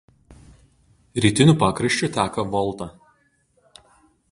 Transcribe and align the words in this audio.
Rytiniu 1.25 1.53
pakraščiu 1.65 2.11
teka 2.17 2.47
Volta. 2.57 2.91